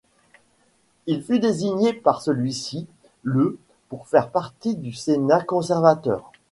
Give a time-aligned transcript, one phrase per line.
[1.05, 2.87] Il fut désigné par celui-ci
[3.21, 6.31] le pour faire partie du Sénat conservateur.